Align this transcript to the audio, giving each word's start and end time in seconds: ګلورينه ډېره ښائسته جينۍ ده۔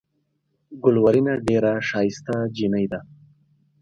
ګلورينه 0.83 1.33
ډېره 1.47 1.73
ښائسته 1.89 2.35
جينۍ 2.55 2.85
ده۔ 2.91 2.99